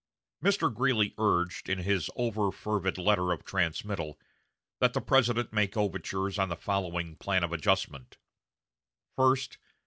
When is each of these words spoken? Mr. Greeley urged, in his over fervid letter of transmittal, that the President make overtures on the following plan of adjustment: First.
Mr. 0.43 0.73
Greeley 0.73 1.13
urged, 1.19 1.69
in 1.69 1.77
his 1.77 2.09
over 2.15 2.51
fervid 2.51 2.97
letter 2.97 3.31
of 3.31 3.45
transmittal, 3.45 4.17
that 4.79 4.93
the 4.93 4.99
President 5.01 5.53
make 5.53 5.77
overtures 5.77 6.39
on 6.39 6.49
the 6.49 6.55
following 6.55 7.15
plan 7.17 7.43
of 7.43 7.53
adjustment: 7.53 8.17
First. 9.15 9.59